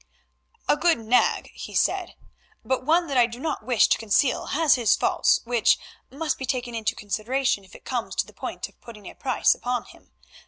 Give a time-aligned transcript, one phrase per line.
[0.67, 2.15] "A good nag," he said,
[2.65, 5.77] "but one that I do not wish to conceal has his faults, which
[6.09, 9.53] must be taken into consideration if it comes to the point of putting a price
[9.53, 10.11] upon him.